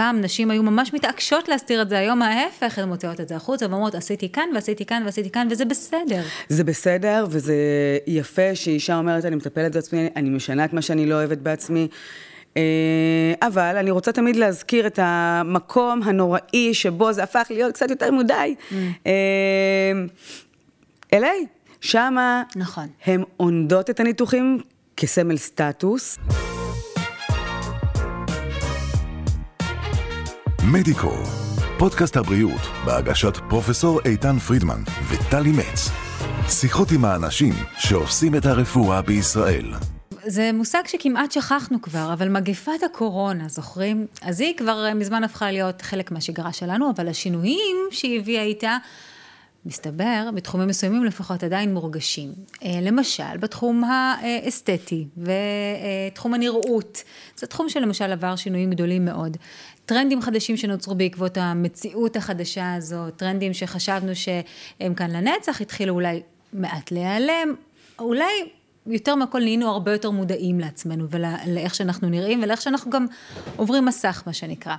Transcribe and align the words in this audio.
פעם 0.00 0.20
נשים 0.20 0.50
היו 0.50 0.62
ממש 0.62 0.94
מתעקשות 0.94 1.48
להסתיר 1.48 1.82
את 1.82 1.88
זה, 1.88 1.98
היום 1.98 2.22
ההפך, 2.22 2.78
הן 2.78 2.88
מוציאות 2.88 3.20
את 3.20 3.28
זה 3.28 3.36
החוצה 3.36 3.66
ואומרות, 3.70 3.94
עשיתי 3.94 4.32
כאן 4.32 4.48
ועשיתי 4.54 4.86
כאן 4.86 5.02
ועשיתי 5.04 5.30
כאן, 5.30 5.48
וזה 5.50 5.64
בסדר. 5.64 6.22
זה 6.48 6.64
בסדר, 6.64 7.26
וזה 7.30 7.54
יפה 8.06 8.54
שאישה 8.54 8.98
אומרת, 8.98 9.24
אני 9.24 9.36
מטפלת 9.36 9.74
בעצמי, 9.74 10.08
אני 10.16 10.30
משנה 10.30 10.64
את 10.64 10.72
מה 10.72 10.82
שאני 10.82 11.06
לא 11.06 11.14
אוהבת 11.14 11.38
בעצמי. 11.38 11.88
אה, 12.56 12.62
אבל 13.42 13.76
אני 13.76 13.90
רוצה 13.90 14.12
תמיד 14.12 14.36
להזכיר 14.36 14.86
את 14.86 14.98
המקום 15.02 16.02
הנוראי 16.02 16.74
שבו 16.74 17.12
זה 17.12 17.22
הפך 17.22 17.46
להיות 17.50 17.74
קצת 17.74 17.90
יותר 17.90 18.10
מדי. 18.10 18.54
Mm. 18.70 18.74
LA, 21.14 21.46
שמה 21.80 22.42
נכון. 22.56 22.86
הן 23.06 23.22
עונדות 23.36 23.90
את 23.90 24.00
הניתוחים 24.00 24.60
כסמל 24.96 25.36
סטטוס. 25.36 26.18
מדיקו, 30.72 31.12
פודקאסט 31.78 32.16
הבריאות 32.16 32.60
בהגשת 32.84 33.36
פרופסור 33.48 34.00
איתן 34.04 34.38
פרידמן 34.38 34.82
וטלי 35.08 35.50
מצ. 35.50 35.90
שיחות 36.48 36.88
עם 36.90 37.04
האנשים 37.04 37.54
שעושים 37.78 38.34
את 38.34 38.46
הרפואה 38.46 39.02
בישראל. 39.02 39.72
זה 40.26 40.50
מושג 40.54 40.82
שכמעט 40.86 41.32
שכחנו 41.32 41.82
כבר, 41.82 42.12
אבל 42.12 42.28
מגפת 42.28 42.82
הקורונה, 42.86 43.48
זוכרים? 43.48 44.06
אז 44.22 44.40
היא 44.40 44.56
כבר 44.56 44.86
מזמן 44.94 45.24
הפכה 45.24 45.50
להיות 45.50 45.82
חלק 45.82 46.10
מהשגרה 46.10 46.52
שלנו, 46.52 46.90
אבל 46.96 47.08
השינויים 47.08 47.76
שהיא 47.90 48.20
הביאה 48.20 48.42
איתה, 48.42 48.76
מסתבר, 49.66 50.30
בתחומים 50.34 50.68
מסוימים 50.68 51.04
לפחות 51.04 51.42
עדיין 51.42 51.74
מורגשים. 51.74 52.32
אה, 52.64 52.78
למשל, 52.82 53.36
בתחום 53.40 53.84
האסתטי 53.84 55.06
ותחום 55.16 56.34
הנראות. 56.34 57.02
זה 57.36 57.46
תחום 57.46 57.68
שלמשל 57.68 58.12
עבר 58.12 58.36
שינויים 58.36 58.70
גדולים 58.70 59.04
מאוד. 59.04 59.36
טרנדים 59.86 60.22
חדשים 60.22 60.56
שנוצרו 60.56 60.94
בעקבות 60.94 61.36
המציאות 61.36 62.16
החדשה 62.16 62.74
הזאת, 62.74 63.16
טרנדים 63.16 63.54
שחשבנו 63.54 64.12
שהם 64.14 64.94
כאן 64.94 65.10
לנצח, 65.10 65.60
התחילו 65.60 65.94
אולי 65.94 66.22
מעט 66.52 66.90
להיעלם, 66.92 67.54
אולי 67.98 68.32
יותר 68.86 69.14
מהכל 69.14 69.40
נהיינו 69.40 69.68
הרבה 69.68 69.92
יותר 69.92 70.10
מודעים 70.10 70.60
לעצמנו 70.60 71.06
ולאיך 71.10 71.74
שאנחנו 71.74 72.08
נראים 72.08 72.42
ולאיך 72.42 72.62
שאנחנו 72.62 72.90
גם 72.90 73.06
עוברים 73.56 73.84
מסך, 73.84 74.22
מה 74.26 74.32
שנקרא. 74.32 74.74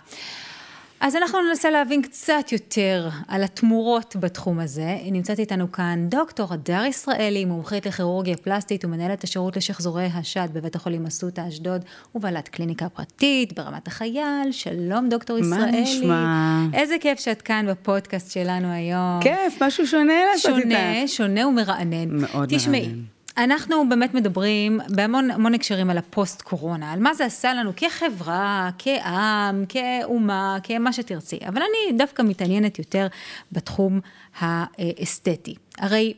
אז 1.02 1.16
אנחנו 1.16 1.40
ננסה 1.42 1.70
להבין 1.70 2.02
קצת 2.02 2.52
יותר 2.52 3.10
על 3.28 3.44
התמורות 3.44 4.16
בתחום 4.20 4.60
הזה. 4.60 4.98
נמצאת 5.12 5.40
איתנו 5.40 5.72
כאן 5.72 6.06
דוקטור 6.10 6.54
הדר 6.54 6.84
ישראלי, 6.86 7.46
מומחית 7.46 7.86
לכירורגיה 7.86 8.38
פלסטית 8.38 8.86
ומנהלת 8.86 9.24
השירות 9.24 9.58
לשחזורי 9.58 10.10
השד 10.14 10.48
בבית 10.54 10.76
החולים 10.76 11.06
אסותא 11.06 11.48
אשדוד, 11.48 11.82
ובעלת 12.16 12.48
קליניקה 12.48 12.90
פרטית 12.90 13.54
ברמת 13.54 13.88
החייל. 13.88 14.52
שלום 14.52 15.10
דוקטור 15.10 15.38
ישראלי. 15.38 15.72
מה 15.72 15.82
נשמע? 15.82 16.66
איזה 16.74 16.96
כיף 17.02 17.20
שאת 17.20 17.42
כאן 17.42 17.66
בפודקאסט 17.70 18.32
שלנו 18.32 18.72
היום. 18.72 19.20
כיף, 19.22 19.62
משהו 19.62 19.88
שונה 19.88 20.14
לעשות 20.32 20.58
איתך. 20.58 20.70
שונה, 20.70 21.08
שונה 21.08 21.48
ומרענן. 21.48 22.10
מאוד 22.10 22.50
תשמעי, 22.56 22.88
מרענן. 22.88 23.11
אנחנו 23.38 23.90
באמת 23.90 24.14
מדברים 24.14 24.80
בהמון 24.90 25.32
המון 25.32 25.54
הקשרים 25.54 25.90
על 25.90 25.98
הפוסט 25.98 26.42
קורונה, 26.42 26.92
על 26.92 27.00
מה 27.00 27.14
זה 27.14 27.26
עשה 27.26 27.54
לנו 27.54 27.72
כחברה, 27.76 28.70
כעם, 28.80 29.66
כאומה, 29.70 30.58
כמה 30.64 30.94
שתרצי. 30.94 31.40
אבל 31.48 31.62
אני 31.62 31.98
דווקא 31.98 32.22
מתעניינת 32.22 32.80
יותר 32.80 33.08
בתחום 33.52 34.00
האסתטי. 34.40 35.56
הרי 35.78 36.14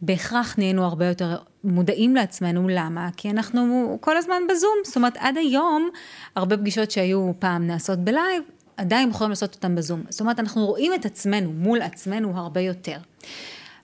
בהכרח 0.00 0.54
נהיינו 0.58 0.84
הרבה 0.84 1.06
יותר 1.06 1.36
מודעים 1.64 2.14
לעצמנו, 2.14 2.68
למה? 2.68 3.08
כי 3.16 3.30
אנחנו 3.30 3.98
כל 4.00 4.16
הזמן 4.16 4.42
בזום, 4.48 4.74
זאת 4.84 4.96
אומרת 4.96 5.16
עד 5.16 5.36
היום 5.36 5.90
הרבה 6.36 6.56
פגישות 6.56 6.90
שהיו 6.90 7.32
פעם 7.38 7.66
נעשות 7.66 7.98
בלייב, 7.98 8.42
עדיין 8.76 9.10
יכולים 9.10 9.30
לעשות 9.30 9.54
אותן 9.54 9.74
בזום. 9.74 10.02
זאת 10.08 10.20
אומרת 10.20 10.40
אנחנו 10.40 10.66
רואים 10.66 10.94
את 10.94 11.06
עצמנו 11.06 11.52
מול 11.52 11.82
עצמנו 11.82 12.38
הרבה 12.38 12.60
יותר. 12.60 12.96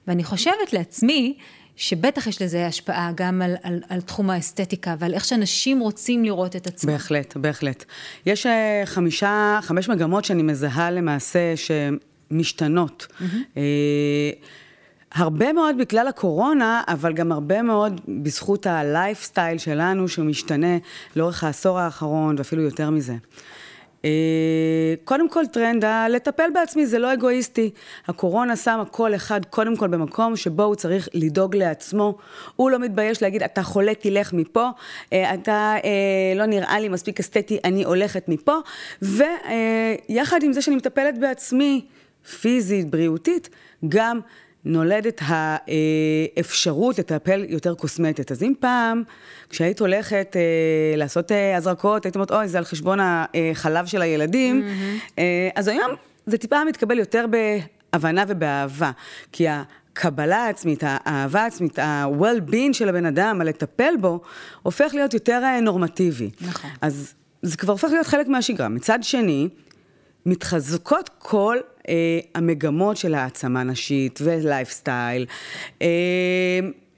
ואני 0.08 0.24
חושבת 0.24 0.72
לעצמי, 0.72 1.36
שבטח 1.78 2.26
יש 2.26 2.42
לזה 2.42 2.66
השפעה 2.66 3.10
גם 3.14 3.42
על, 3.42 3.54
על, 3.62 3.80
על 3.88 4.00
תחום 4.00 4.30
האסתטיקה 4.30 4.94
ועל 4.98 5.14
איך 5.14 5.24
שאנשים 5.24 5.80
רוצים 5.80 6.24
לראות 6.24 6.56
את 6.56 6.66
עצמם. 6.66 6.92
בהחלט, 6.92 7.36
בהחלט. 7.36 7.84
יש 8.26 8.46
אה, 8.46 8.82
חמישה, 8.84 9.58
חמש 9.62 9.88
מגמות 9.88 10.24
שאני 10.24 10.42
מזהה 10.42 10.90
למעשה 10.90 11.54
שמשתנות. 11.56 13.06
Mm-hmm. 13.10 13.58
הרבה 15.12 15.52
מאוד 15.52 15.78
בגלל 15.78 16.08
הקורונה, 16.08 16.82
אבל 16.88 17.12
גם 17.12 17.32
הרבה 17.32 17.62
מאוד 17.62 18.00
בזכות 18.22 18.66
הלייפסטייל 18.66 19.58
שלנו, 19.58 20.08
שמשתנה 20.08 20.76
לאורך 21.16 21.44
העשור 21.44 21.78
האחרון, 21.78 22.34
ואפילו 22.38 22.62
יותר 22.62 22.90
מזה. 22.90 23.14
אה, 24.04 24.94
קודם 25.04 25.28
כל 25.28 25.46
טרנד, 25.46 25.84
לטפל 26.10 26.50
בעצמי 26.54 26.86
זה 26.86 26.98
לא 26.98 27.12
אגואיסטי. 27.12 27.70
הקורונה 28.06 28.56
שמה 28.56 28.84
כל 28.84 29.14
אחד 29.14 29.44
קודם 29.44 29.76
כל 29.76 29.88
במקום 29.88 30.36
שבו 30.36 30.62
הוא 30.62 30.74
צריך 30.74 31.08
לדאוג 31.14 31.56
לעצמו. 31.56 32.18
הוא 32.56 32.70
לא 32.70 32.78
מתבייש 32.78 33.22
להגיד, 33.22 33.42
אתה 33.42 33.62
חולה, 33.62 33.94
תלך 33.94 34.32
מפה, 34.32 34.68
אה, 35.12 35.34
אתה 35.34 35.74
אה, 35.84 36.32
לא 36.36 36.46
נראה 36.46 36.80
לי 36.80 36.88
מספיק 36.88 37.20
אסתטי, 37.20 37.58
אני 37.64 37.84
הולכת 37.84 38.28
מפה. 38.28 38.56
ויחד 39.02 40.42
עם 40.42 40.52
זה 40.52 40.62
שאני 40.62 40.76
מטפלת 40.76 41.18
בעצמי, 41.18 41.84
פיזית, 42.40 42.90
בריאותית, 42.90 43.48
גם 43.88 44.20
נולדת 44.64 45.20
האפשרות 46.36 46.98
לטפל 46.98 47.44
יותר 47.48 47.74
קוסמטית. 47.74 48.32
אז 48.32 48.42
אם 48.42 48.52
פעם, 48.60 49.02
כשהיית 49.50 49.80
הולכת 49.80 50.36
אה, 50.36 50.96
לעשות 50.96 51.32
אה, 51.32 51.56
הזרקות, 51.56 52.04
היית 52.04 52.14
אומרת, 52.14 52.30
אוי, 52.30 52.48
זה 52.48 52.58
על 52.58 52.64
חשבון 52.64 52.98
החלב 53.00 53.86
של 53.86 54.02
הילדים, 54.02 54.62
mm-hmm. 54.62 55.18
אה, 55.18 55.48
אז 55.54 55.68
היום 55.68 55.90
זה 56.26 56.38
טיפה 56.38 56.64
מתקבל 56.64 56.98
יותר 56.98 57.24
בהבנה 57.92 58.24
ובאהבה. 58.28 58.90
כי 59.32 59.46
הקבלה 59.48 60.36
העצמית, 60.36 60.82
האהבה 60.86 61.42
העצמית, 61.42 61.78
ה-well-being 61.78 62.72
של 62.72 62.88
הבן 62.88 63.06
אדם, 63.06 63.40
הלטפל 63.40 63.94
בו, 64.00 64.20
הופך 64.62 64.90
להיות 64.94 65.14
יותר 65.14 65.40
אה, 65.44 65.60
נורמטיבי. 65.60 66.30
נכון. 66.40 66.70
אז 66.80 67.14
זה 67.42 67.56
כבר 67.56 67.72
הופך 67.72 67.88
להיות 67.88 68.06
חלק 68.06 68.28
מהשגרה. 68.28 68.68
מצד 68.68 68.98
שני, 69.02 69.48
מתחזקות 70.26 71.10
כל 71.18 71.56
המגמות 72.34 72.96
של 72.96 73.14
העצמה 73.14 73.62
נשית 73.62 74.18
ולייפסטייל, 74.22 75.26
אה, 75.82 75.88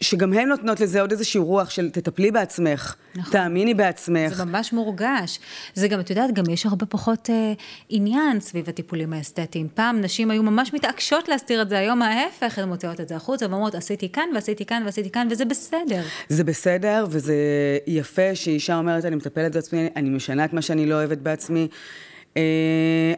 שגם 0.00 0.32
הן 0.32 0.48
נותנות 0.48 0.80
לזה 0.80 1.00
עוד 1.00 1.10
איזושהי 1.10 1.40
רוח 1.40 1.70
של 1.70 1.90
תטפלי 1.90 2.30
בעצמך, 2.30 2.94
נכון. 3.14 3.32
תאמיני 3.32 3.74
בעצמך. 3.74 4.34
זה 4.34 4.44
ממש 4.44 4.72
מורגש. 4.72 5.38
זה 5.74 5.88
גם, 5.88 6.00
את 6.00 6.10
יודעת, 6.10 6.34
גם 6.34 6.44
יש 6.50 6.66
הרבה 6.66 6.86
פחות 6.86 7.30
אה, 7.30 7.52
עניין 7.88 8.40
סביב 8.40 8.68
הטיפולים 8.68 9.12
האסתטיים. 9.12 9.68
פעם 9.74 10.00
נשים 10.00 10.30
היו 10.30 10.42
ממש 10.42 10.74
מתעקשות 10.74 11.28
להסתיר 11.28 11.62
את 11.62 11.68
זה, 11.68 11.78
היום 11.78 12.02
ההפך, 12.02 12.58
הן 12.58 12.68
מוציאות 12.68 13.00
את 13.00 13.08
זה 13.08 13.16
החוצה 13.16 13.46
ואומרות, 13.50 13.74
עשיתי 13.74 14.12
כאן 14.12 14.28
ועשיתי 14.34 14.64
כאן 14.64 14.82
ועשיתי 14.84 15.10
כאן, 15.10 15.28
וזה 15.30 15.44
בסדר. 15.44 16.02
זה 16.28 16.44
בסדר, 16.44 17.06
וזה 17.10 17.34
יפה 17.86 18.34
שאישה 18.34 18.78
אומרת, 18.78 19.04
אני 19.04 19.16
מטפלת 19.16 19.54
בעצמי, 19.54 19.88
אני 19.96 20.10
משנה 20.10 20.44
את 20.44 20.52
מה 20.52 20.62
שאני 20.62 20.86
לא 20.86 20.94
אוהבת 20.94 21.18
בעצמי. 21.18 21.68
אה, 22.36 22.42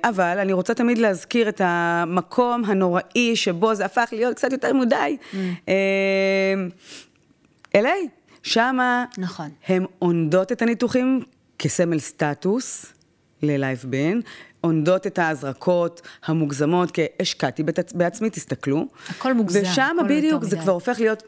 אבל 0.04 0.38
אני 0.38 0.52
רוצה 0.52 0.74
תמיד 0.74 0.98
להזכיר 0.98 1.48
את 1.48 1.60
המקום 1.64 2.64
הנוראי 2.64 3.36
שבו 3.36 3.74
זה 3.74 3.84
הפך 3.84 4.08
להיות 4.12 4.36
קצת 4.36 4.52
יותר 4.52 4.72
מדי. 4.72 5.16
Mm. 5.32 5.66
LA, 7.76 8.08
שמה 8.42 9.04
נכון. 9.18 9.48
הן 9.68 9.84
עונדות 9.98 10.52
את 10.52 10.62
הניתוחים 10.62 11.20
כסמל 11.58 11.98
סטטוס 11.98 12.86
ללייב 13.42 13.84
בן, 13.88 14.20
עונדות 14.60 15.06
את 15.06 15.18
ההזרקות 15.18 16.02
המוגזמות, 16.24 16.90
כי 16.90 17.02
השקעתי 17.20 17.62
בעצמי, 17.94 18.30
תסתכלו. 18.30 18.86
הכל 19.08 19.34
מוגזם, 19.34 19.60
ושם 19.62 19.96
בדיוק 20.08 20.44
זה 20.44 20.56
כבר 20.56 20.72
הופך 20.72 21.00
להיות 21.00 21.22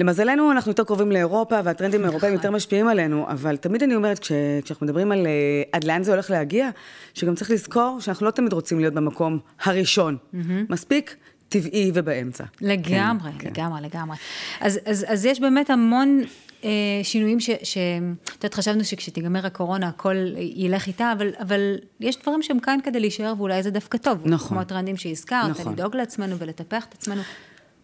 למזלנו, 0.00 0.52
אנחנו 0.52 0.70
יותר 0.70 0.84
קרובים 0.84 1.12
לאירופה, 1.12 1.60
והטרנדים 1.64 2.04
האירופאים 2.04 2.32
יותר 2.32 2.50
משפיעים 2.50 2.88
עלינו, 2.88 3.26
אבל 3.28 3.56
תמיד 3.56 3.82
אני 3.82 3.94
אומרת, 3.94 4.18
כש, 4.18 4.32
כשאנחנו 4.64 4.86
מדברים 4.86 5.12
על 5.12 5.26
uh, 5.26 5.68
עד 5.72 5.84
לאן 5.84 6.02
זה 6.02 6.12
הולך 6.12 6.30
להגיע, 6.30 6.70
שגם 7.14 7.34
צריך 7.34 7.50
לזכור 7.50 7.98
שאנחנו 8.00 8.26
לא 8.26 8.30
תמיד 8.30 8.52
רוצים 8.52 8.80
להיות 8.80 8.94
במקום 8.94 9.38
הראשון. 9.64 10.16
Mm-hmm. 10.16 10.36
מספיק 10.68 11.16
טבעי 11.48 11.90
ובאמצע. 11.94 12.44
לגמרי, 12.60 13.30
כן, 13.38 13.48
לגמרי, 13.48 13.80
כן. 13.80 13.98
לגמרי. 13.98 14.16
אז, 14.60 14.80
אז, 14.84 15.06
אז 15.08 15.24
יש 15.24 15.40
באמת 15.40 15.70
המון 15.70 16.20
אה, 16.64 16.70
שינויים 17.02 17.40
ש... 17.40 17.50
את 17.50 18.34
יודעת, 18.34 18.54
חשבנו 18.54 18.84
שכשתיגמר 18.84 19.46
הקורונה 19.46 19.88
הכל 19.88 20.16
ילך 20.36 20.86
איתה, 20.86 21.12
אבל, 21.12 21.30
אבל 21.40 21.76
יש 22.00 22.18
דברים 22.22 22.42
שהם 22.42 22.60
כאן 22.60 22.78
כדי 22.84 23.00
להישאר, 23.00 23.34
ואולי 23.38 23.62
זה 23.62 23.70
דווקא 23.70 23.98
טוב. 23.98 24.18
נכון. 24.24 24.48
כמו 24.48 24.60
הטרנדים 24.60 24.96
שהזכרת, 24.96 25.50
נכון. 25.50 25.72
לדאוג 25.72 25.96
לעצצמנו 25.96 26.38
ולטפח 26.38 26.84
את 26.88 26.94
עצמנו. 26.94 27.22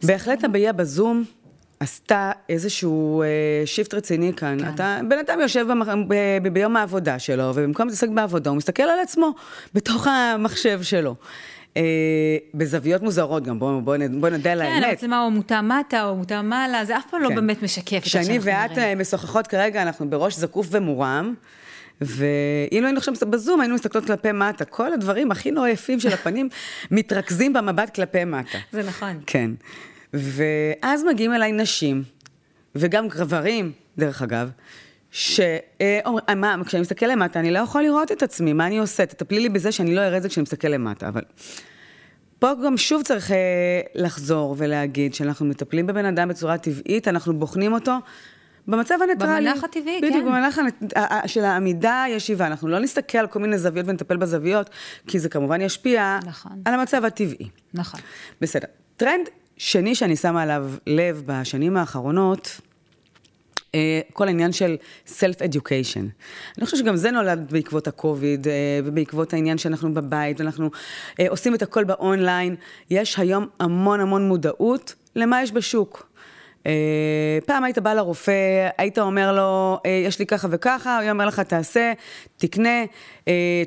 בהחלט 0.03 0.45
הבעיה 0.45 0.73
בזום 0.73 1.25
עשתה 1.81 2.33
איזשהו 2.49 3.23
אה, 3.23 3.27
שיפט 3.65 3.95
רציני 3.95 4.33
כאן. 4.37 4.59
כן. 4.61 4.75
אתה, 4.75 4.99
בן 5.09 5.19
אדם 5.19 5.41
יושב 5.41 5.67
במח, 5.71 5.89
ב, 6.09 6.15
ב, 6.43 6.49
ביום 6.49 6.77
העבודה 6.77 7.19
שלו, 7.19 7.53
ובמקום 7.55 7.87
להתעסק 7.87 8.09
בעבודה, 8.09 8.51
הוא 8.51 8.57
מסתכל 8.57 8.83
על 8.83 9.01
עצמו 9.03 9.35
בתוך 9.75 10.07
המחשב 10.07 10.83
שלו. 10.83 11.15
אה, 11.77 11.83
בזוויות 12.55 13.03
מוזרות 13.03 13.45
גם, 13.45 13.59
בואו 13.59 13.81
בוא, 13.81 13.97
בוא 14.21 14.29
נדע 14.29 14.53
על 14.53 14.59
כן, 14.59 14.65
האמת. 14.65 14.85
כן, 14.85 14.91
המצלמה 14.91 15.25
או 15.25 15.31
מוטה 15.31 15.63
מטה 15.63 16.05
או 16.05 16.17
מוטה 16.17 16.43
מעלה, 16.43 16.85
זה 16.85 16.97
אף 16.97 17.05
פעם 17.11 17.23
לא 17.23 17.29
כן. 17.29 17.35
באמת 17.35 17.63
משקף 17.63 17.99
את 17.99 18.07
שאני 18.07 18.39
ואת 18.43 18.71
נראים. 18.71 18.99
משוחחות 18.99 19.47
כרגע, 19.47 19.83
אנחנו 19.83 20.11
בראש 20.11 20.37
זקוף 20.37 20.67
ומורם. 20.71 21.35
ואילו 22.01 22.87
היינו 22.87 22.99
עכשיו 22.99 23.15
בזום, 23.31 23.61
היינו 23.61 23.75
מסתכלות 23.75 24.07
כלפי 24.07 24.33
מטה. 24.33 24.65
כל 24.65 24.93
הדברים 24.93 25.31
הכי 25.31 25.51
נורא 25.51 25.69
יפים 25.69 26.01
של 26.01 26.13
הפנים 26.13 26.49
מתרכזים 26.91 27.53
במבט 27.53 27.95
כלפי 27.95 28.25
מטה. 28.25 28.59
זה 28.73 28.83
נכון. 28.83 29.21
כן. 29.27 29.51
ואז 30.19 31.05
מגיעים 31.05 31.35
אליי 31.35 31.53
נשים, 31.53 32.03
וגם 32.75 33.09
גברים, 33.09 33.73
דרך 33.99 34.23
אגב, 34.23 34.51
שאומרים, 35.11 36.41
מה, 36.41 36.57
כשאני 36.67 36.81
מסתכל 36.81 37.07
למטה, 37.07 37.41
אני 37.41 37.51
לא 37.51 37.59
יכול 37.59 37.83
לראות 37.83 38.13
את 38.13 38.23
עצמי, 38.23 38.53
מה 38.53 38.67
אני 38.67 38.79
עושה? 38.79 39.07
תטפלי 39.07 39.41
לי 39.41 39.49
בזה 39.49 39.73
שאני 39.73 39.95
לא 39.95 40.01
אראה 40.01 40.17
את 40.17 40.23
זה 40.23 40.29
כשאני 40.29 40.43
מסתכל 40.43 40.69
למטה, 40.69 41.09
אבל... 41.09 41.23
פה 42.39 42.51
גם 42.65 42.77
שוב 42.77 43.03
צריך 43.03 43.31
אה, 43.31 43.37
לחזור 43.95 44.55
ולהגיד 44.59 45.15
שאנחנו 45.15 45.47
מטפלים 45.47 45.87
בבן 45.87 46.05
אדם 46.05 46.29
בצורה 46.29 46.59
טבעית, 46.59 47.09
אנחנו 47.09 47.39
בוחנים 47.39 47.73
אותו 47.73 47.93
במצב 48.69 48.95
הניטרלי. 49.03 49.47
במנח 49.47 49.65
הטבעי, 49.65 49.83
בדיוק, 49.99 50.01
כן. 50.03 50.09
בדיוק, 50.11 50.25
במנח 50.25 50.59
הנת- 50.59 50.97
ה- 50.97 51.15
ה- 51.15 51.29
של 51.29 51.45
העמידה 51.45 52.03
הישיבה. 52.03 52.47
אנחנו 52.47 52.69
לא 52.69 52.79
נסתכל 52.79 53.19
על 53.19 53.27
כל 53.27 53.39
מיני 53.39 53.59
זוויות 53.59 53.89
ונטפל 53.89 54.17
בזוויות, 54.17 54.71
כי 55.07 55.19
זה 55.19 55.29
כמובן 55.29 55.61
ישפיע 55.61 56.19
נכון. 56.27 56.53
על 56.65 56.75
המצב 56.75 57.05
הטבעי. 57.05 57.49
נכון. 57.75 58.01
בסדר. 58.41 58.69
טרנד 58.97 59.29
שני 59.57 59.95
שאני 59.95 60.17
שמה 60.17 60.43
עליו 60.43 60.71
לב 60.87 61.23
בשנים 61.27 61.77
האחרונות, 61.77 62.61
אה, 63.77 64.01
כל 64.13 64.27
העניין 64.27 64.53
של 64.53 64.77
self-education. 65.07 66.05
אני 66.59 66.65
חושבת 66.65 66.81
שגם 66.81 66.97
זה 66.97 67.11
נולד 67.11 67.47
בעקבות 67.51 67.89
הקוביד, 67.89 68.49
אה, 68.49 68.53
ובעקבות 68.85 69.33
העניין 69.33 69.59
שאנחנו 69.59 69.95
בבית, 69.95 70.41
ואנחנו 70.41 70.71
אה, 71.21 71.27
עושים 71.29 71.55
את 71.55 71.63
הכל 71.63 71.85
באונליין. 71.85 72.57
יש 72.91 73.19
היום 73.19 73.47
המון 73.61 74.01
המון 74.01 74.29
מודעות 74.29 74.95
למה 75.17 75.43
יש 75.43 75.53
בשוק. 75.53 76.09
פעם 77.47 77.65
היית 77.65 77.79
בא 77.79 77.95
לרופא, 77.95 78.69
היית 78.79 78.99
אומר 78.99 79.33
לו, 79.33 79.79
יש 80.07 80.19
לי 80.19 80.27
ככה 80.27 80.49
וככה, 80.51 80.99
הוא 81.03 81.11
אומר 81.11 81.27
לך, 81.27 81.41
תעשה, 81.41 81.93
תקנה, 82.37 82.85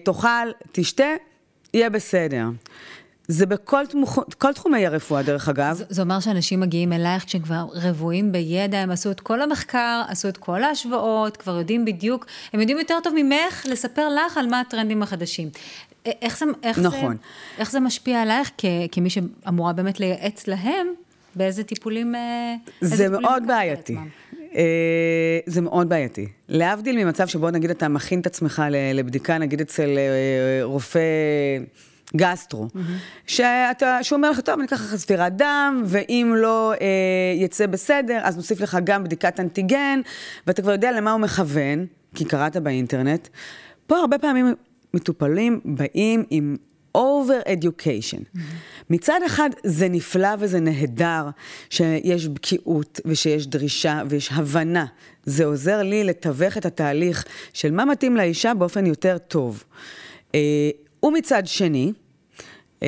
תאכל, 0.04 0.28
תשתה, 0.72 1.06
יהיה 1.74 1.90
בסדר. 1.90 2.44
זה 3.32 3.46
בכל 3.46 3.86
תמוכ... 3.86 4.20
כל 4.38 4.54
תחומי 4.54 4.86
הרפואה, 4.86 5.24
דרך 5.24 5.50
אגב. 5.50 5.76
זה, 5.76 5.84
זה 5.90 6.02
אומר 6.02 6.20
שאנשים 6.20 6.60
מגיעים 6.60 6.94
אלייך 6.94 7.26
כשהם 7.26 7.42
כבר 7.42 7.66
רבועים 7.74 8.32
בידע, 8.32 8.78
הם 8.78 8.92
עשו 8.92 9.12
את 9.12 9.20
כל 9.20 9.42
המחקר, 9.42 10.02
עשו 10.08 10.30
את 10.30 10.38
כל 10.38 10.64
ההשוואות, 10.64 11.38
כבר 11.38 11.58
יודעים 11.58 11.86
בדיוק, 11.86 12.26
הם 12.54 12.60
יודעים 12.60 12.78
יותר 12.80 12.98
טוב 13.04 13.14
ממך 13.16 13.66
לספר 13.70 14.10
לך 14.10 14.38
על 14.38 14.48
מה 14.48 14.60
הטרנדים 14.60 15.04
החדשים. 15.04 15.50
איך 16.06 16.38
זה, 16.38 16.46
איך 16.64 16.80
נכון. 16.80 17.16
זה, 17.16 17.22
איך 17.60 17.72
זה 17.72 17.80
משפיע 17.80 18.22
עלייך 18.22 18.52
כ, 18.58 18.66
כמי 18.92 19.10
שאמורה 19.10 19.74
באמת 19.74 20.00
לייעץ 20.00 20.48
להם 20.48 20.88
באיזה 21.36 21.64
טיפולים... 21.64 22.16
אה, 22.16 22.56
זה 22.82 22.98
טיפולים 22.98 23.22
מאוד 23.22 23.44
בעייתי. 23.48 23.96
אה, 24.56 25.40
זה 25.46 25.62
מאוד 25.62 25.90
בעייתי. 25.90 26.28
להבדיל 26.48 27.04
ממצב 27.04 27.28
שבו 27.28 27.52
נגיד 27.52 27.70
אתה 27.70 27.88
מכין 27.88 28.20
את 28.20 28.26
עצמך 28.26 28.64
לבדיקה, 28.94 29.38
נגיד 29.38 29.62
אצל 29.62 29.98
אה, 29.98 30.60
רופא 30.64 31.00
גסטרו, 32.16 32.68
שאתה, 33.28 34.04
שהוא 34.04 34.18
אומר 34.18 34.32
לך, 34.32 34.40
טוב, 34.40 34.56
אני 34.60 34.66
אקח 34.68 34.82
לך 34.82 34.96
ספירת 34.96 35.38
דם, 35.38 35.84
ואם 35.86 36.34
לא 36.38 36.74
אה, 36.74 36.88
יצא 37.36 37.68
בסדר, 37.68 38.20
אז 38.24 38.38
נוסיף 38.38 38.62
לך 38.62 38.78
גם 38.84 39.04
בדיקת 39.04 39.40
אנטיגן, 39.40 40.00
ואתה 40.48 40.62
כבר 40.62 40.72
יודע 40.72 40.92
למה 40.92 41.12
הוא 41.12 41.22
מכוון, 41.22 41.86
כי 42.16 42.26
קראת 42.26 42.58
באינטרנט. 42.58 43.28
פה 43.88 43.98
הרבה 43.98 44.18
פעמים 44.18 44.56
מטופלים 44.94 45.60
באים 45.66 46.24
עם 46.30 46.56
over 46.98 47.48
education. 47.48 48.40
מצד 48.90 49.20
אחד 49.26 49.50
זה 49.64 49.90
נפלא 49.90 50.30
וזה 50.40 50.60
נהדר 50.60 51.30
שיש 51.70 52.28
בקיאות 52.28 53.00
ושיש 53.06 53.48
דרישה 53.48 54.02
ויש 54.10 54.32
הבנה. 54.32 54.86
זה 55.26 55.46
עוזר 55.46 55.84
לי 55.84 56.04
לתווך 56.04 56.58
את 56.58 56.66
התהליך 56.66 57.26
של 57.54 57.72
מה 57.72 57.86
מתאים 57.86 58.18
לאישה 58.18 58.54
באופן 58.54 58.86
יותר 58.86 59.18
טוב. 59.18 59.64
אה, 60.36 60.70
ומצד 61.04 61.48
שני, 61.48 61.94
אה, 62.84 62.88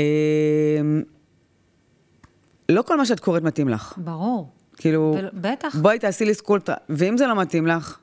לא 2.70 2.82
כל 2.82 2.98
מה 2.98 3.06
שאת 3.06 3.20
קוראת 3.20 3.44
מתאים 3.44 3.70
לך. 3.70 3.94
ברור. 3.98 4.50
כאילו, 4.78 5.16
בטח. 5.34 5.76
בואי 5.76 6.00
תעשי 6.00 6.26
לי 6.26 6.34
Sculptra, 6.34 6.76
ואם 6.90 7.18
זה 7.18 7.28
לא 7.28 7.36
מתאים 7.42 7.68
לך, 7.68 7.98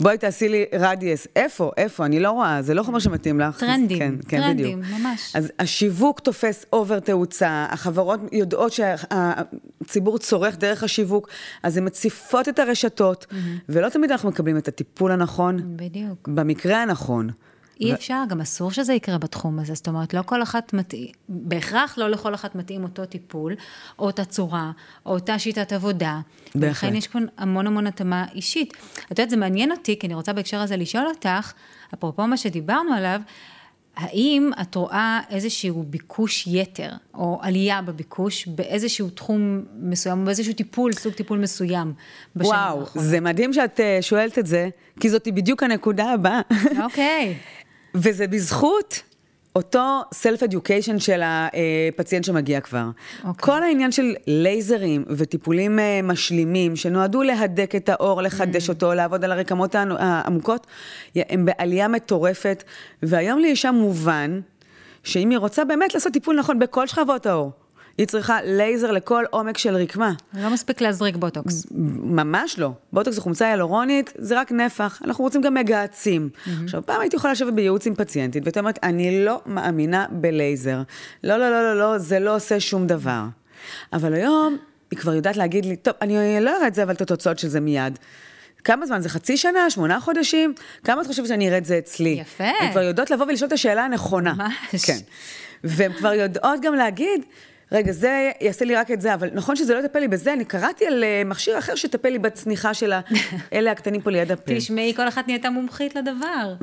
בואי 0.00 0.18
תעשי 0.18 0.48
לי 0.48 0.64
Radiesse. 0.78 1.26
איפה? 1.36 1.70
איפה? 1.76 2.04
אני 2.04 2.20
לא 2.20 2.30
רואה, 2.30 2.62
זה 2.62 2.74
לא 2.74 2.82
חומר 2.82 2.98
שמתאים 2.98 3.40
לך. 3.40 3.60
טרנדים, 3.60 3.98
כן, 3.98 4.14
כן, 4.28 4.40
טרנדים, 4.40 4.80
בדיוק. 4.80 5.00
ממש. 5.00 5.36
אז 5.36 5.52
השיווק 5.58 6.20
תופס 6.20 6.66
over 6.72 7.00
תאוצה, 7.00 7.66
החברות 7.70 8.20
יודעות 8.32 8.72
שהציבור 8.72 10.18
צורך 10.18 10.56
דרך 10.58 10.82
השיווק, 10.82 11.28
אז 11.62 11.76
הן 11.76 11.84
מציפות 11.84 12.48
את 12.48 12.58
הרשתות, 12.58 13.26
ולא 13.68 13.88
תמיד 13.88 14.10
אנחנו 14.10 14.28
מקבלים 14.28 14.56
את 14.56 14.68
הטיפול 14.68 15.12
הנכון, 15.12 15.76
בדיוק. 15.76 16.28
במקרה 16.28 16.82
הנכון. 16.82 17.30
אי 17.80 17.94
אפשר, 17.94 18.22
גם 18.28 18.40
אסור 18.40 18.70
שזה 18.70 18.94
יקרה 18.94 19.18
בתחום 19.18 19.58
הזה, 19.58 19.74
זאת 19.74 19.88
אומרת, 19.88 20.14
לא 20.14 20.22
כל 20.22 20.42
אחת 20.42 20.72
מתאים, 20.72 21.08
בהכרח 21.28 21.98
לא 21.98 22.10
לכל 22.10 22.34
אחת 22.34 22.54
מתאים 22.54 22.82
אותו 22.82 23.04
טיפול, 23.04 23.54
או 23.98 24.06
אותה 24.06 24.24
צורה, 24.24 24.70
או 25.06 25.14
אותה 25.14 25.38
שיטת 25.38 25.72
עבודה. 25.72 26.20
בהחלט. 26.54 26.84
ולכן 26.84 26.94
יש 26.94 27.08
פה 27.08 27.18
המון 27.38 27.66
המון 27.66 27.86
התאמה 27.86 28.26
אישית. 28.34 28.72
את 29.04 29.10
יודעת, 29.10 29.30
זה 29.30 29.36
מעניין 29.36 29.72
אותי, 29.72 29.98
כי 29.98 30.06
אני 30.06 30.14
רוצה 30.14 30.32
בהקשר 30.32 30.60
הזה 30.60 30.76
לשאול 30.76 31.06
אותך, 31.06 31.52
אפרופו 31.94 32.26
מה 32.26 32.36
שדיברנו 32.36 32.92
עליו, 32.94 33.20
האם 33.96 34.50
את 34.60 34.74
רואה 34.74 35.20
איזשהו 35.30 35.82
ביקוש 35.82 36.46
יתר, 36.46 36.90
או 37.14 37.38
עלייה 37.42 37.82
בביקוש, 37.82 38.46
באיזשהו 38.46 39.10
תחום 39.10 39.62
מסוים, 39.80 40.20
או 40.20 40.24
באיזשהו 40.24 40.52
טיפול, 40.52 40.92
סוג 40.92 41.12
טיפול 41.12 41.38
מסוים, 41.38 41.92
בשנים 42.36 42.54
וואו, 42.54 42.80
האחרונות? 42.80 43.10
זה 43.10 43.20
מדהים 43.20 43.52
שאת 43.52 43.80
אה, 43.80 43.98
שואלת 44.00 44.38
את 44.38 44.46
זה, 44.46 44.68
כי 45.00 45.10
זאת 45.10 45.28
בדיוק 45.34 45.62
הנקודה 45.62 46.12
הבאה. 46.12 46.40
אוקיי. 46.82 47.34
וזה 47.94 48.26
בזכות 48.26 49.02
אותו 49.56 50.02
self-education 50.14 50.98
של 50.98 51.20
הפציינט 51.24 52.24
שמגיע 52.24 52.60
כבר. 52.60 52.84
אוקיי. 53.24 53.44
כל 53.44 53.62
העניין 53.62 53.92
של 53.92 54.14
לייזרים 54.26 55.04
וטיפולים 55.08 55.78
אה, 55.78 56.00
משלימים, 56.02 56.76
שנועדו 56.76 57.22
להדק 57.22 57.74
את 57.76 57.88
האור, 57.88 58.22
לחדש 58.22 58.68
אותו, 58.68 58.94
לעבוד 58.94 59.24
על 59.24 59.32
הרקמות 59.32 59.74
העמוקות, 59.74 60.66
הם 61.14 61.44
בעלייה 61.44 61.88
מטורפת, 61.88 62.64
והיום 63.02 63.38
לאישה 63.38 63.70
מובן 63.70 64.40
שאם 65.04 65.30
היא 65.30 65.38
רוצה 65.38 65.64
באמת 65.64 65.94
לעשות 65.94 66.12
טיפול 66.12 66.36
נכון 66.38 66.58
בכל 66.58 66.86
שכבות 66.86 67.26
האור, 67.26 67.52
היא 67.98 68.06
צריכה 68.06 68.38
לייזר 68.42 68.90
לכל 68.90 69.24
עומק 69.30 69.58
של 69.58 69.76
רקמה. 69.76 70.12
לא 70.34 70.50
מספיק 70.50 70.80
להזריק 70.80 71.16
בוטוקס. 71.16 71.66
ממש 72.00 72.58
לא. 72.58 72.70
בוטוקס 72.92 73.16
זה 73.16 73.20
חומצה 73.20 73.46
היאלורונית, 73.46 74.12
זה 74.18 74.40
רק 74.40 74.52
נפח. 74.52 75.00
אנחנו 75.04 75.24
רוצים 75.24 75.40
גם 75.40 75.54
מגהצים. 75.54 76.28
עכשיו, 76.64 76.82
פעם 76.86 77.00
הייתי 77.00 77.16
יכולה 77.16 77.32
לשבת 77.32 77.52
בייעוץ 77.52 77.86
עם 77.86 77.94
פציינטית, 77.94 78.42
והייתה 78.44 78.60
אומרת, 78.60 78.78
אני 78.82 79.24
לא 79.24 79.40
מאמינה 79.46 80.06
בלייזר. 80.10 80.82
לא, 81.24 81.36
לא, 81.36 81.50
לא, 81.50 81.62
לא, 81.62 81.78
לא, 81.78 81.98
זה 81.98 82.18
לא 82.18 82.36
עושה 82.36 82.60
שום 82.60 82.86
דבר. 82.86 83.22
אבל 83.92 84.14
היום, 84.14 84.56
היא 84.90 84.98
כבר 84.98 85.14
יודעת 85.14 85.36
להגיד 85.36 85.64
לי, 85.64 85.76
טוב, 85.76 85.94
אני 86.02 86.40
לא 86.40 86.56
אראה 86.56 86.66
את 86.66 86.74
זה, 86.74 86.82
אבל 86.82 86.94
את 86.94 87.00
התוצאות 87.00 87.38
של 87.38 87.48
זה 87.48 87.60
מיד. 87.60 87.98
כמה 88.64 88.86
זמן? 88.86 89.00
זה 89.00 89.08
חצי 89.08 89.36
שנה? 89.36 89.70
שמונה 89.70 90.00
חודשים? 90.00 90.54
כמה 90.84 91.02
את 91.02 91.06
חושבת 91.06 91.26
שאני 91.28 91.48
אראה 91.48 91.58
את 91.58 91.64
זה 91.64 91.78
אצלי? 91.78 92.18
יפה. 92.20 92.44
הן 92.44 92.70
כבר 92.70 92.82
יודעות 92.82 93.10
לבוא 93.10 93.26
ולשאול 93.26 93.48
את 93.48 93.52
השאלה 93.52 93.84
הנכונה. 93.84 94.34
ממש. 94.34 94.84
כן. 94.84 94.98
והן 95.64 95.92
כבר 95.92 96.12
יודעות 96.12 96.60
גם 96.62 96.74
להגיד, 96.74 97.24
רגע, 97.72 97.92
זה 97.92 98.30
יעשה 98.40 98.64
לי 98.64 98.74
רק 98.74 98.90
את 98.90 99.00
זה, 99.00 99.14
אבל 99.14 99.30
נכון 99.32 99.56
שזה 99.56 99.74
לא 99.74 99.78
יטפל 99.78 99.98
לי 99.98 100.08
בזה, 100.08 100.32
אני 100.32 100.44
קראתי 100.44 100.86
על 100.86 101.04
אה, 101.04 101.22
מכשיר 101.24 101.58
אחר 101.58 101.74
שיטפל 101.74 102.08
לי 102.08 102.18
בצניחה 102.18 102.74
של 102.74 102.92
האלה 103.52 103.70
הקטנים 103.72 104.00
פה 104.00 104.10
ליד 104.10 104.32
הפה. 104.32 104.54
תשמעי, 104.56 104.94
כל 104.96 105.08
אחת 105.08 105.26
נהייתה 105.28 105.50
מומחית 105.50 105.94
לדבר. 105.96 106.54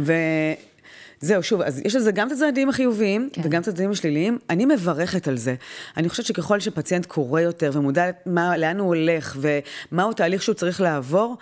וזהו, 1.21 1.43
שוב, 1.43 1.61
אז 1.61 1.81
יש 1.85 1.95
לזה 1.95 2.11
גם 2.11 2.27
את 2.27 2.31
הצדדים 2.31 2.69
החיוביים 2.69 3.29
כן. 3.33 3.41
וגם 3.45 3.61
את 3.61 3.67
הצדדים 3.67 3.91
השליליים. 3.91 4.37
אני 4.49 4.65
מברכת 4.65 5.27
על 5.27 5.37
זה. 5.37 5.55
אני 5.97 6.09
חושבת 6.09 6.25
שככל 6.25 6.59
שפציינט 6.59 7.05
קורא 7.05 7.41
יותר 7.41 7.71
ומודע 7.73 8.05
מה, 8.25 8.57
לאן 8.57 8.79
הוא 8.79 8.87
הולך 8.87 9.37
ומהו 9.41 10.13
תהליך 10.13 10.43
שהוא 10.43 10.55
צריך 10.55 10.81
לעבור, 10.81 11.37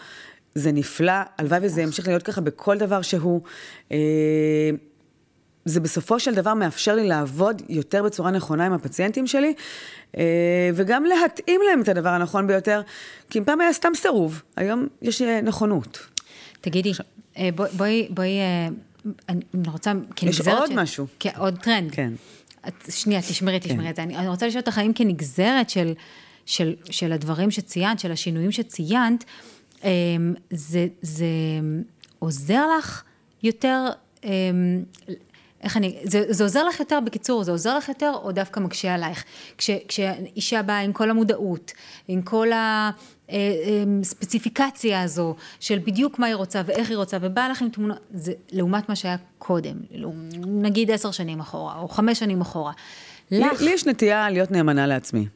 זה 0.56 0.72
נפלא. 0.72 1.14
הלוואי 1.38 1.60
וזה 1.62 1.82
ימשיך 1.82 2.08
להיות 2.08 2.24
ככה 2.24 2.42
בכל 2.42 2.78
דבר 2.78 3.02
שהוא. 3.02 3.42
אה, 3.92 3.98
זה 5.68 5.80
בסופו 5.80 6.20
של 6.20 6.36
דבר 6.36 6.54
מאפשר 6.54 6.96
לי 6.96 7.08
לעבוד 7.08 7.62
יותר 7.70 8.04
בצורה 8.04 8.32
נכונה 8.32 8.66
עם 8.66 8.74
הפציינטים 8.74 9.28
שלי, 9.28 9.54
אה, 10.18 10.24
וגם 10.76 11.04
להתאים 11.04 11.62
להם 11.70 11.82
את 11.82 11.88
הדבר 11.90 12.10
הנכון 12.10 12.48
ביותר, 12.48 12.82
כי 13.30 13.40
אם 13.40 13.44
פעם 13.44 13.62
היה 13.62 13.74
סתם 13.74 13.90
סירוב, 13.96 14.42
היום 14.56 14.88
יש 15.02 15.22
אה, 15.22 15.42
נכונות. 15.42 16.00
תגידי, 16.62 16.92
אה, 17.38 17.50
בואי, 17.78 18.08
בואי, 18.10 18.30
אני 19.30 19.42
רוצה, 19.68 19.92
כנגזרת... 20.16 20.60
עוד 20.60 20.70
של- 20.70 20.76
משהו. 20.80 21.08
עוד 21.38 21.58
טרנד. 21.62 21.92
כן. 21.92 22.14
את- 22.68 22.92
שנייה, 22.92 23.22
תשמרי, 23.22 23.60
תשמרי 23.60 23.90
את 23.90 23.96
זה. 23.96 24.04
אני 24.04 24.18
אני 24.18 24.28
רוצה 24.28 24.48
לשאול 24.48 24.62
אותך, 24.68 24.78
האם 24.78 24.94
כנגזרת 24.94 25.70
של, 25.70 25.94
של, 26.46 26.76
של 26.90 27.12
הדברים 27.12 27.52
שציינת, 27.52 28.00
של 28.00 28.12
השינויים 28.12 28.52
שציינת, 28.52 29.24
אה, 29.84 29.90
זה, 30.52 30.88
זה 31.02 31.26
עוזר 32.20 32.66
לך 32.78 33.04
יותר 33.44 33.86
אה, 34.24 34.30
איך 35.64 35.78
אני, 35.78 35.98
זה, 36.04 36.24
זה 36.30 36.44
עוזר 36.44 36.64
לך 36.68 36.80
יותר, 36.80 37.00
בקיצור, 37.06 37.44
זה 37.44 37.52
עוזר 37.52 37.78
לך 37.78 37.90
יותר 37.90 38.12
או 38.24 38.32
דווקא 38.32 38.60
מקשה 38.60 38.94
עלייך? 38.94 39.24
כש, 39.58 39.70
כשאישה 39.88 40.62
באה 40.62 40.80
עם 40.80 40.94
כל 40.94 41.10
המודעות, 41.10 41.72
עם 42.08 42.22
כל 42.22 42.48
הספציפיקציה 43.30 45.02
הזו 45.02 45.36
של 45.60 45.80
בדיוק 45.86 46.20
מה 46.20 46.28
היא 46.28 46.36
רוצה 46.36 46.62
ואיך 46.66 46.90
היא 46.90 46.98
רוצה, 46.98 47.18
ובאה 47.22 47.50
לך 47.50 47.62
עם 47.62 47.70
תמונה, 47.70 47.96
זה 48.14 48.32
לעומת 48.52 48.90
מה 48.90 48.96
שהיה 48.96 49.16
קודם, 49.38 49.76
נגיד 50.46 50.92
עשר 50.92 51.12
שנים 51.12 51.40
אחורה, 51.40 51.80
או 51.80 51.88
חמש 51.88 52.20
שנים 52.20 52.42
אחורה. 52.42 52.72
לך... 53.32 53.62
לי 53.62 53.72
יש 53.72 53.86
נטייה 53.86 54.30
להיות 54.30 54.52
נאמנה 54.52 54.88
לעצמי. 54.88 55.28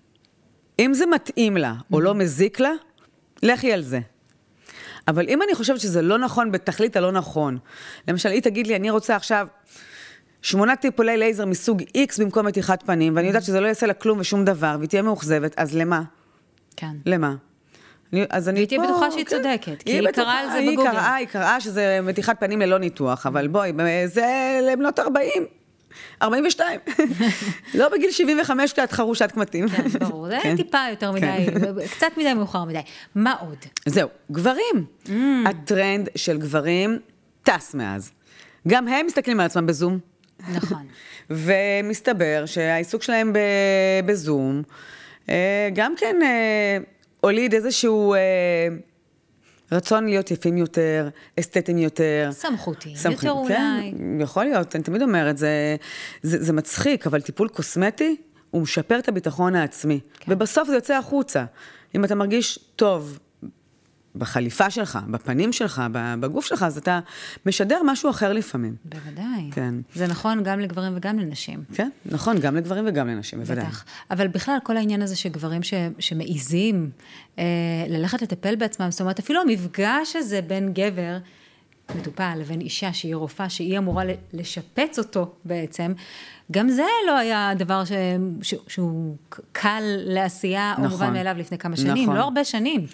אם 0.80 0.94
זה 0.94 1.06
מתאים 1.06 1.58
לה 1.58 1.74
או 1.94 2.01
לא 2.01 2.16
מזיק 2.16 2.60
לה, 2.60 2.72
לכי 3.44 3.74
על 3.74 3.82
זה. 3.82 4.00
אבל 5.08 5.30
אם 5.30 5.42
אני 5.42 5.56
חושבת 5.56 5.80
שזה 5.80 6.01
לא 6.01 6.18
נכון 6.18 6.51
בתכלית 6.51 6.96
הלא 6.96 7.12
נכון, 7.12 7.58
למשל, 8.08 8.30
היא 8.30 8.42
תגיד 8.42 8.68
לי, 8.68 8.75
אני 8.75 8.90
רוצה 8.90 9.16
עכשיו 9.16 9.48
שמונה 10.41 10.75
טיפולי 10.75 11.17
לייזר 11.17 11.45
מסוג 11.45 11.81
X 11.81 12.21
במקום 12.21 12.45
מתיחת 12.45 12.83
פנים, 12.83 13.15
ואני 13.15 13.27
יודעת 13.27 13.43
שזה 13.43 13.60
לא 13.60 13.67
יעשה 13.67 13.88
לה 13.88 13.93
כלום 13.93 14.19
ושום 14.19 14.45
דבר, 14.45 14.75
והיא 14.79 14.89
תהיה 14.89 15.01
מאוכזבת, 15.01 15.53
אז 15.57 15.75
למה? 15.75 16.01
כן. 16.75 16.91
למה? 17.05 17.36
אני, 18.13 18.25
אז 18.29 18.50
אני 18.50 18.55
פה... 18.55 18.60
והיא 18.60 18.79
תהיה 18.79 18.91
בטוחה 18.91 19.12
שהיא 19.12 19.25
כן. 19.25 19.38
צודקת, 19.38 19.83
כי 19.83 19.91
היא, 19.91 20.00
היא 20.00 20.12
קראה 20.12 20.39
על 20.39 20.50
זה 20.51 20.62
בגוגל. 20.71 20.89
היא 20.89 20.91
קראה, 20.91 21.15
היא 21.15 21.27
קראה 21.27 21.62
שזה 21.62 22.00
מתיחת 22.03 22.39
פנים 22.39 22.62
ללא 22.62 22.77
ניתוח, 22.77 23.25
אבל 23.25 23.48
בואי, 23.48 23.71
זה 24.07 24.60
לבנות 24.71 25.00
40. 25.00 25.45
42. 26.21 26.79
לא 27.79 27.89
בגיל 27.89 28.12
75 28.12 28.74
כשאת 28.74 28.91
חרושת 28.91 29.31
קמטים. 29.31 29.69
כן, 29.69 29.88
ברור. 29.88 30.27
זה 30.27 30.38
כן. 30.43 30.55
טיפה 30.55 30.77
יותר 30.89 31.12
מדי, 31.12 31.45
כן. 31.48 31.88
קצת 31.88 32.07
מדי 32.17 32.33
מאוחר 32.33 32.63
מדי. 32.63 32.79
מה 33.15 33.33
עוד? 33.39 33.57
זהו, 33.86 34.10
גברים. 34.31 34.86
Mm. 35.05 35.10
הטרנד 35.45 36.10
של 36.15 36.38
גברים 36.38 37.00
טס 37.43 37.74
מאז. 37.74 38.12
גם 38.67 38.88
הם 38.88 39.05
מסתכלים 39.05 39.39
על 39.39 39.45
עצמם 39.45 39.67
בזום. 39.67 40.11
נכון. 40.53 40.88
ומסתבר 41.29 42.43
שהעיסוק 42.45 43.03
שלהם 43.03 43.33
בזום, 44.05 44.62
אה, 45.29 45.69
גם 45.74 45.93
כן 45.98 46.15
אה, 46.24 46.77
הוליד 47.21 47.53
איזשהו... 47.53 48.13
אה, 48.13 48.19
רצון 49.71 50.05
להיות 50.05 50.31
יפים 50.31 50.57
יותר, 50.57 51.10
אסתטיים 51.39 51.77
יותר. 51.77 52.29
סמכותיים 52.31 52.95
סמכות, 52.95 53.24
יותר 53.24 53.48
כן, 53.48 53.93
אולי. 54.00 54.24
יכול 54.24 54.43
להיות, 54.43 54.75
אני 54.75 54.83
תמיד 54.83 55.01
אומרת, 55.01 55.38
זה, 55.38 55.75
זה, 56.21 56.43
זה 56.43 56.53
מצחיק, 56.53 57.07
אבל 57.07 57.21
טיפול 57.21 57.48
קוסמטי, 57.48 58.15
הוא 58.51 58.62
משפר 58.62 59.00
את 59.00 59.07
הביטחון 59.07 59.55
העצמי. 59.55 60.00
כן. 60.19 60.31
ובסוף 60.31 60.67
זה 60.67 60.75
יוצא 60.75 60.98
החוצה. 60.98 61.45
אם 61.95 62.05
אתה 62.05 62.15
מרגיש 62.15 62.60
טוב 62.75 63.19
בחליפה 64.15 64.70
שלך, 64.70 65.00
בפנים 65.08 65.53
שלך, 65.53 65.82
בגוף 65.91 66.46
שלך, 66.46 66.63
אז 66.63 66.77
אתה 66.77 67.00
משדר 67.46 67.82
משהו 67.86 68.10
אחר 68.10 68.34
לפעמים. 68.34 68.75
בוודאי. 68.86 69.50
כן. 69.51 69.75
זה 69.96 70.08
נכון 70.08 70.44
גם 70.44 70.60
לגברים 70.60 70.94
וגם 70.96 71.20
לנשים. 71.20 71.63
כן, 71.74 71.89
נכון, 72.06 72.39
גם 72.39 72.56
לגברים 72.56 72.84
וגם 72.88 73.08
לנשים, 73.08 73.39
בוודאי. 73.39 73.65
בטח. 73.65 73.86
אבל 74.12 74.27
בכלל, 74.27 74.58
כל 74.63 74.77
העניין 74.77 75.01
הזה 75.01 75.15
שגברים 75.15 75.63
ש, 75.63 75.74
שמעיזים 76.00 76.89
אה, 77.39 77.44
ללכת 77.88 78.22
לטפל 78.22 78.56
בעצמם, 78.56 78.91
זאת 78.91 79.01
אומרת, 79.01 79.20
אפילו 79.20 79.41
המפגש 79.41 80.15
הזה 80.15 80.41
בין 80.41 80.74
גבר... 80.74 81.18
מטופל 81.96 82.36
לבין 82.39 82.62
אישה 82.62 82.94
שהיא 82.94 83.15
רופאה, 83.15 83.50
שהיא 83.50 83.77
אמורה 83.77 84.03
לשפץ 84.34 85.00
אותו 85.00 85.32
בעצם, 85.46 85.94
גם 86.51 86.70
זה 86.70 86.86
לא 87.08 87.17
היה 87.17 87.51
דבר 87.55 87.86
ש... 87.86 87.91
ש... 88.41 88.55
שהוא 88.67 89.15
קל 89.51 89.84
לעשייה, 90.05 90.72
נכון, 90.74 90.86
או 90.86 90.89
מובן 90.89 91.13
מאליו 91.13 91.36
לפני 91.38 91.58
כמה 91.58 91.77
שנים, 91.77 92.03
נכון. 92.03 92.15
לא 92.15 92.22
הרבה 92.22 92.43
שנים. 92.43 92.86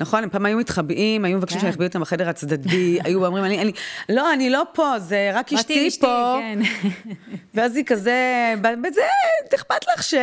נכון, 0.00 0.22
הם 0.22 0.30
פעם 0.30 0.46
היו 0.46 0.58
מתחבאים, 0.58 1.24
היו 1.24 1.38
מבקשים 1.38 1.56
כן. 1.56 1.60
שאני 1.60 1.70
אכביא 1.70 1.86
אותם 1.86 2.00
בחדר 2.00 2.28
הצדדי, 2.28 2.98
היו 3.04 3.26
אומרים, 3.26 3.44
אני, 3.44 3.62
אני, 3.62 3.72
לא, 4.08 4.32
אני 4.32 4.50
לא 4.50 4.62
פה, 4.72 4.98
זה 4.98 5.30
רק 5.34 5.52
אשתי 5.52 5.88
אשתי 5.88 6.00
פה. 6.00 6.38
כן. 6.40 6.58
ואז 7.54 7.76
היא 7.76 7.84
כזה, 7.84 8.54
בזה, 8.62 9.00
אכפת 9.54 9.88
לך 9.94 10.02
ש... 10.02 10.14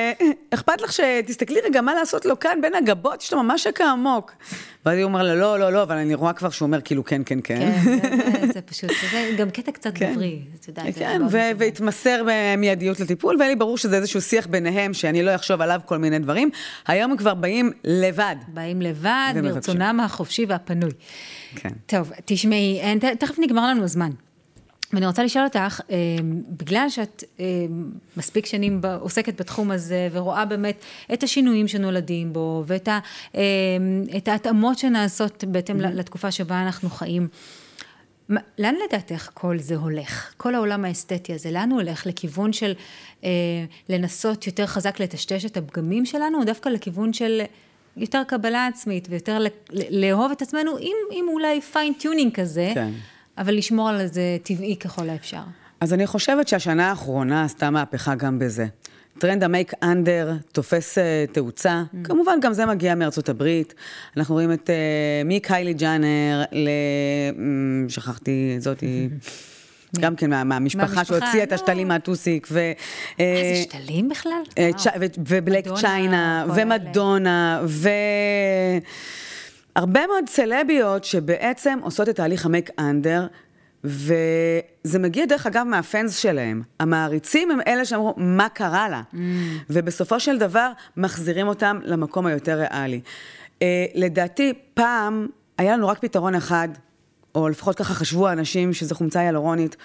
אכפת 0.54 0.80
לך 0.80 0.92
שתסתכלי 0.92 1.60
רגע 1.60 1.80
מה 1.80 1.94
לעשות 1.94 2.24
לו 2.24 2.38
כאן 2.38 2.58
בין 2.62 2.74
הגבות, 2.74 3.22
יש 3.22 3.32
לו 3.32 3.42
ממש 3.42 3.62
שקע 3.62 3.90
עמוק. 3.90 4.32
ואז 4.86 4.96
היא 4.96 5.04
אומרת 5.04 5.24
לה, 5.24 5.34
לא, 5.34 5.58
לא, 5.58 5.72
לא, 5.72 5.82
אבל 5.82 5.96
אני 5.96 6.14
רואה 6.14 6.32
כבר 6.32 6.50
שהוא 6.50 6.66
אומר 6.66 6.80
כאילו 6.80 7.04
כן, 7.04 7.22
כן, 7.26 7.38
כן. 7.44 7.72
כן, 7.84 8.52
זה 8.52 8.53
פשוט, 8.64 8.90
זה 9.12 9.34
גם 9.38 9.50
קטע 9.50 9.72
קצת 9.72 9.92
כן. 9.94 10.12
גברי, 10.12 10.40
את 10.60 10.68
יודעת. 10.68 10.94
כן, 10.94 11.22
והתמסר 11.58 12.22
במיידיות 12.26 13.00
לטיפול, 13.00 13.36
והיה 13.38 13.50
לי 13.50 13.56
ברור 13.56 13.78
שזה 13.78 13.96
איזשהו 13.96 14.20
שיח 14.20 14.46
ביניהם, 14.46 14.94
שאני 14.94 15.22
לא 15.22 15.34
אחשוב 15.34 15.60
עליו 15.60 15.80
כל 15.84 15.98
מיני 15.98 16.18
דברים. 16.18 16.50
היום 16.86 17.10
הם 17.10 17.16
כבר 17.16 17.34
באים 17.34 17.72
לבד. 17.84 18.36
באים 18.48 18.82
לבד, 18.82 19.32
מרצונם 19.42 20.00
החופשי 20.04 20.44
והפנוי. 20.48 20.90
כן. 21.56 21.70
טוב, 21.86 22.12
תשמעי, 22.24 22.80
תכף 23.18 23.38
נגמר 23.38 23.68
לנו 23.68 23.84
הזמן. 23.84 24.10
ואני 24.94 25.06
רוצה 25.06 25.24
לשאול 25.24 25.44
אותך, 25.44 25.80
אה, 25.90 25.96
בגלל 26.48 26.88
שאת 26.88 27.24
אה, 27.40 27.44
מספיק 28.16 28.46
שנים 28.46 28.80
עוסקת 29.00 29.40
בתחום 29.40 29.70
הזה 29.70 30.08
ורואה 30.12 30.44
באמת 30.44 30.84
את 31.12 31.22
השינויים 31.22 31.68
שנולדים 31.68 32.32
בו 32.32 32.64
ואת 32.66 32.88
ה, 32.88 32.98
אה, 33.34 33.42
ההתאמות 34.26 34.78
שנעשות 34.78 35.44
בהתאם 35.48 35.80
mm-hmm. 35.80 35.94
לתקופה 35.94 36.30
שבה 36.30 36.62
אנחנו 36.62 36.90
חיים, 36.90 37.28
לאן 38.28 38.74
לדעתך 38.88 39.30
כל 39.34 39.58
זה 39.58 39.76
הולך? 39.76 40.34
כל 40.36 40.54
העולם 40.54 40.84
האסתטי 40.84 41.34
הזה, 41.34 41.50
לאן 41.50 41.70
הוא 41.70 41.80
הולך? 41.80 42.06
לכיוון 42.06 42.52
של 42.52 42.72
אה, 43.24 43.30
לנסות 43.88 44.46
יותר 44.46 44.66
חזק 44.66 45.00
לטשטש 45.00 45.44
את 45.44 45.56
הפגמים 45.56 46.06
שלנו, 46.06 46.38
או 46.38 46.44
דווקא 46.44 46.68
לכיוון 46.68 47.12
של 47.12 47.42
יותר 47.96 48.22
קבלה 48.26 48.66
עצמית 48.66 49.06
ויותר 49.10 49.38
לאהוב 49.90 50.30
את 50.32 50.42
עצמנו, 50.42 50.76
עם, 50.80 50.96
עם 51.10 51.28
אולי 51.28 51.60
fine 51.60 51.89
tuning 51.89 52.32
כזה, 52.34 52.70
כן. 52.74 52.90
אבל 53.38 53.54
לשמור 53.54 53.88
על 53.88 54.06
זה 54.06 54.36
טבעי 54.42 54.76
ככל 54.76 55.08
האפשר. 55.08 55.42
אז 55.80 55.92
אני 55.92 56.06
חושבת 56.06 56.48
שהשנה 56.48 56.90
האחרונה 56.90 57.44
עשתה 57.44 57.70
מהפכה 57.70 58.14
גם 58.14 58.38
בזה. 58.38 58.66
טרנד 59.18 59.44
ה 59.44 59.50
make 59.50 59.72
under 59.82 60.32
תופס 60.52 60.98
uh, 60.98 61.32
תאוצה, 61.32 61.82
mm. 61.82 61.96
כמובן 62.06 62.38
גם 62.40 62.52
זה 62.52 62.66
מגיע 62.66 62.94
מארצות 62.94 63.28
הברית. 63.28 63.74
אנחנו 64.16 64.34
רואים 64.34 64.52
את 64.52 64.70
uh, 64.70 65.28
מקיילי 65.28 65.74
ג'נר 65.74 66.42
ל... 66.52 66.68
שכחתי, 67.88 68.56
זאתי... 68.58 69.08
גם 70.00 70.16
כן 70.16 70.48
מהמשפחה 70.48 71.04
שהוציאה 71.04 71.42
את 71.42 71.52
השתלים 71.52 71.88
לא. 71.88 71.94
מהטוסיק. 71.94 72.48
ו... 72.50 72.58
אה, 73.20 73.52
זה 73.54 73.62
שתלים 73.62 74.08
בכלל? 74.08 74.42
ובלק 75.28 75.64
צ'יינה, 75.80 76.46
ומדונה, 76.56 77.62
ו... 77.66 77.88
הרבה 79.76 80.06
מאוד 80.06 80.28
סלביות 80.28 81.04
שבעצם 81.04 81.78
עושות 81.82 82.08
את 82.08 82.16
תהליך 82.16 82.46
המייק 82.46 82.70
אנדר, 82.78 83.26
וזה 83.84 84.98
מגיע 84.98 85.26
דרך 85.26 85.46
אגב 85.46 85.66
מהפנס 85.66 86.16
שלהם. 86.16 86.62
המעריצים 86.80 87.50
הם 87.50 87.58
אלה 87.66 87.84
שאמרו, 87.84 88.14
מה 88.16 88.48
קרה 88.48 88.88
לה? 88.88 89.02
Mm. 89.12 89.16
ובסופו 89.70 90.20
של 90.20 90.38
דבר 90.38 90.70
מחזירים 90.96 91.48
אותם 91.48 91.78
למקום 91.84 92.26
היותר 92.26 92.58
ריאלי. 92.58 93.00
Uh, 93.04 93.62
לדעתי, 93.94 94.52
פעם 94.74 95.26
היה 95.58 95.76
לנו 95.76 95.88
רק 95.88 95.98
פתרון 95.98 96.34
אחד, 96.34 96.68
או 97.34 97.48
לפחות 97.48 97.76
ככה 97.76 97.94
חשבו 97.94 98.28
האנשים, 98.28 98.72
שזה 98.72 98.94
חומצה 98.94 99.22
ילורונית, 99.22 99.76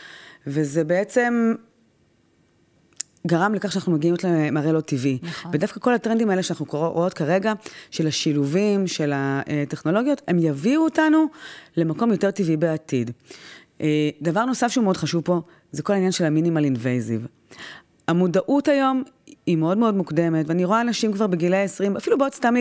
וזה 0.47 0.83
בעצם 0.83 1.53
גרם 3.27 3.53
לכך 3.53 3.71
שאנחנו 3.71 3.91
מגיעים 3.91 4.15
למראה 4.23 4.71
לא 4.71 4.81
טבעי. 4.81 5.19
נכון. 5.23 5.51
ודווקא 5.53 5.79
כל 5.79 5.93
הטרנדים 5.93 6.29
האלה 6.29 6.43
שאנחנו 6.43 6.65
רואות 6.69 7.13
כרגע, 7.13 7.53
של 7.91 8.07
השילובים, 8.07 8.87
של 8.87 9.11
הטכנולוגיות, 9.15 10.21
הם 10.27 10.39
יביאו 10.39 10.83
אותנו 10.83 11.25
למקום 11.77 12.11
יותר 12.11 12.31
טבעי 12.31 12.57
בעתיד. 12.57 13.11
אה, 13.81 14.09
דבר 14.21 14.45
נוסף 14.45 14.67
שהוא 14.67 14.83
מאוד 14.83 14.97
חשוב 14.97 15.23
פה, 15.25 15.41
זה 15.71 15.83
כל 15.83 15.93
העניין 15.93 16.11
של 16.11 16.25
ה 16.25 16.30
minimal 16.30 16.63
invasive. 16.63 17.27
המודעות 18.07 18.67
היום 18.67 19.03
היא 19.45 19.57
מאוד 19.57 19.77
מאוד 19.77 19.95
מוקדמת, 19.95 20.45
ואני 20.47 20.65
רואה 20.65 20.81
אנשים 20.81 21.13
כבר 21.13 21.27
בגילי 21.27 21.57
20, 21.57 21.97
אפילו 21.97 22.17
בעוד 22.17 22.33
סתם 22.33 22.53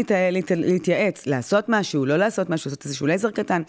להתייעץ, 0.56 1.26
לעשות 1.26 1.64
משהו, 1.68 2.06
לא 2.06 2.16
לעשות 2.16 2.50
משהו, 2.50 2.68
לעשות 2.70 2.84
איזשהו 2.84 3.06
לייזר 3.06 3.30
קטן. 3.30 3.62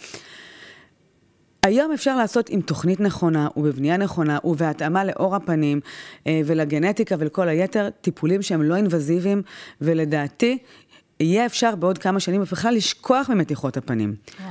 היום 1.62 1.92
אפשר 1.92 2.16
לעשות 2.16 2.48
עם 2.48 2.60
תוכנית 2.60 3.00
נכונה 3.00 3.48
ובבנייה 3.56 3.96
נכונה 3.96 4.38
ובהתאמה 4.44 5.04
לעור 5.04 5.36
הפנים 5.36 5.80
אה, 6.26 6.40
ולגנטיקה 6.46 7.14
ולכל 7.18 7.48
היתר, 7.48 7.88
טיפולים 8.00 8.42
שהם 8.42 8.62
לא 8.62 8.76
אינבזיביים, 8.76 9.42
ולדעתי, 9.80 10.58
יהיה 11.20 11.46
אפשר 11.46 11.74
בעוד 11.74 11.98
כמה 11.98 12.20
שנים 12.20 12.42
בכלל 12.42 12.74
לשכוח 12.74 13.30
ממתיחות 13.30 13.76
הפנים. 13.76 14.14
וואו. 14.40 14.50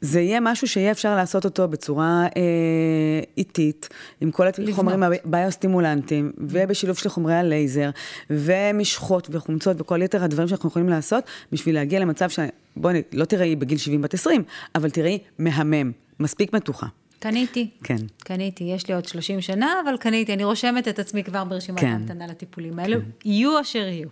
זה 0.00 0.20
יהיה 0.20 0.40
משהו 0.40 0.68
שיהיה 0.68 0.90
אפשר 0.90 1.16
לעשות 1.16 1.44
אותו 1.44 1.68
בצורה 1.68 2.26
אה, 2.36 3.20
איטית, 3.36 3.88
עם 4.20 4.30
כל 4.30 4.46
החומרים 4.72 5.02
הביוסטימולנטיים, 5.02 6.32
ובשילוב 6.38 6.96
של 6.96 7.08
חומרי 7.08 7.34
הלייזר, 7.34 7.90
ומשחות 8.30 9.28
וחומצות 9.30 9.80
וכל 9.80 10.02
יתר 10.02 10.24
הדברים 10.24 10.48
שאנחנו 10.48 10.68
יכולים 10.68 10.88
לעשות, 10.88 11.24
בשביל 11.52 11.74
להגיע 11.74 12.00
למצב 12.00 12.30
ש... 12.30 12.38
בואי, 12.76 13.02
לא 13.12 13.24
תראי 13.24 13.56
בגיל 13.56 13.78
70 13.78 14.02
בת 14.02 14.14
20, 14.14 14.42
אבל 14.74 14.90
תראי 14.90 15.18
מהמם, 15.38 15.92
מספיק 16.20 16.52
מתוחה. 16.52 16.86
קניתי. 17.18 17.70
כן. 17.84 17.96
קניתי, 18.18 18.64
יש 18.64 18.88
לי 18.88 18.94
עוד 18.94 19.04
30 19.04 19.40
שנה, 19.40 19.74
אבל 19.84 19.96
קניתי, 19.96 20.34
אני 20.34 20.44
רושמת 20.44 20.88
את 20.88 20.98
עצמי 20.98 21.24
כבר 21.24 21.44
ברשימת 21.44 21.80
כן. 21.80 21.86
ההמתנה 21.86 22.26
לטיפולים 22.26 22.78
האלו, 22.78 23.00
כן. 23.00 23.06
יהיו 23.24 23.60
אשר 23.60 23.78
יהיו. 23.78 24.08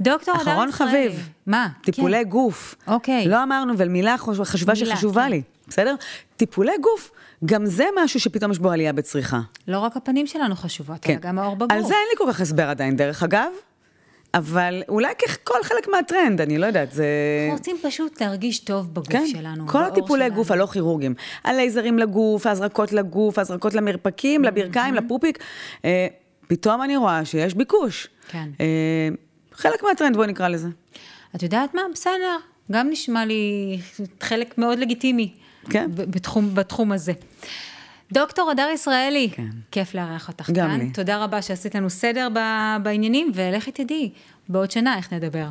דוקטור 0.00 0.34
אדם 0.34 0.42
אחרון 0.42 0.72
חביב. 0.72 1.28
מה? 1.46 1.68
טיפולי 1.82 2.24
כן. 2.24 2.28
גוף. 2.30 2.74
אוקיי. 2.86 3.28
לא 3.28 3.42
אמרנו, 3.42 3.72
אבל 3.74 3.88
מילה 3.88 4.16
חשובה 4.18 4.76
שחשובה 4.76 5.28
לי. 5.28 5.42
בסדר? 5.68 5.94
טיפולי 6.36 6.72
גוף, 6.80 7.10
גם 7.44 7.66
זה 7.66 7.84
משהו 8.04 8.20
שפתאום 8.20 8.52
יש 8.52 8.58
בו 8.58 8.70
עלייה 8.70 8.92
בצריכה. 8.92 9.40
לא 9.68 9.78
רק 9.78 9.96
הפנים 9.96 10.26
שלנו 10.26 10.56
חשובות, 10.56 10.98
כן. 11.02 11.12
אלא 11.12 11.20
גם 11.20 11.38
האור 11.38 11.56
בגוף. 11.56 11.72
על 11.72 11.82
זה 11.82 11.94
אין 11.94 12.06
לי 12.10 12.16
כל 12.18 12.32
כך 12.32 12.40
הסבר 12.40 12.68
עדיין, 12.68 12.96
דרך 12.96 13.22
אגב, 13.22 13.52
אבל 14.36 14.82
אולי 14.88 15.12
ככל 15.14 15.62
חלק 15.62 15.88
מהטרנד, 15.88 16.40
אני 16.40 16.58
לא 16.58 16.66
יודעת, 16.66 16.92
זה... 16.92 17.04
אנחנו 17.42 17.58
רוצים 17.58 17.76
פשוט 17.82 18.20
להרגיש 18.20 18.58
טוב 18.58 18.94
בגוף 18.94 19.08
כן, 19.08 19.26
שלנו. 19.26 19.66
כל 19.66 19.78
באור 19.78 19.92
הטיפולי 19.92 20.24
שלנו. 20.24 20.34
גוף 20.34 20.50
הלא 20.50 20.66
כירורגיים, 20.66 21.14
הלייזרים 21.44 21.98
לגוף, 21.98 22.46
ההזרקות 22.46 22.92
לגוף, 22.92 23.38
ההזרקות 23.38 23.74
למרפקים, 23.74 24.44
לברכיים, 24.44 24.94
לפופיק, 24.94 25.38
אה, 25.84 26.06
פתאום 26.48 26.82
אני 26.82 26.96
רואה 26.96 27.24
שיש 27.24 27.54
ביקוש. 27.54 28.08
כן. 28.28 28.48
אה, 28.60 29.08
חלק 29.52 29.82
מהטרנד, 29.82 30.16
בואי 30.16 30.26
נקרא 30.28 30.48
לזה. 30.48 30.68
את 31.36 31.42
יודעת 31.42 31.74
מה? 31.74 31.82
בסדר. 31.92 32.36
גם 32.72 32.90
נשמע 32.90 33.24
לי 33.24 33.78
חלק 34.20 34.58
מאוד 34.58 34.78
לגיטימי. 34.78 35.32
כן. 35.70 35.90
בתחום, 35.94 36.54
בתחום 36.54 36.92
הזה. 36.92 37.12
דוקטור 38.12 38.50
הדר 38.50 38.68
ישראלי, 38.74 39.30
כן. 39.34 39.48
כיף 39.70 39.94
לארח 39.94 40.28
אותך 40.28 40.50
גם 40.50 40.68
כאן. 40.70 40.80
לי. 40.80 40.90
תודה 40.90 41.24
רבה 41.24 41.42
שעשית 41.42 41.74
לנו 41.74 41.90
סדר 41.90 42.28
ב- 42.34 42.76
בעניינים, 42.82 43.32
ולכי 43.34 43.72
תדעי, 43.72 44.10
בעוד 44.48 44.70
שנה 44.70 44.96
איך 44.96 45.12
נדבר. 45.12 45.46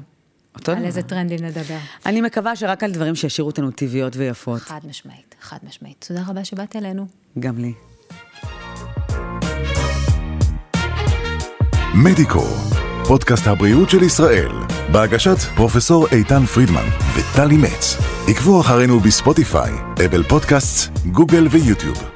אותו 0.55 0.71
על 0.71 0.77
דבר. 0.77 0.87
איזה 0.87 1.01
טרנדים 1.03 1.39
נדבר. 1.45 1.77
אני 2.05 2.21
מקווה 2.21 2.55
שרק 2.55 2.83
על 2.83 2.91
דברים 2.91 3.15
שישאירו 3.15 3.49
אותנו 3.49 3.71
טבעיות 3.71 4.15
ויפות. 4.15 4.61
חד 4.61 4.79
משמעית, 4.89 5.35
חד 5.41 5.57
משמעית. 5.67 6.05
תודה 6.07 6.23
רבה 6.27 6.45
שבאת 6.45 6.75
אלינו. 6.75 7.07
גם 7.39 7.57
לי. 7.57 7.73
מדיקו, 12.03 12.45
פודקאסט 13.07 13.47
הבריאות 13.47 13.89
של 13.89 14.03
ישראל, 14.03 14.51
בהגשת 14.91 15.37
פרופסור 15.55 16.07
איתן 16.11 16.45
פרידמן 16.45 16.85
וטלי 17.15 17.57
מצ. 17.57 17.97
עקבו 18.27 18.61
אחרינו 18.61 18.99
בספוטיפיי, 18.99 19.71
אפל 20.05 20.23
פודקאסט, 20.23 20.91
גוגל 21.11 21.47
ויוטיוב. 21.51 22.14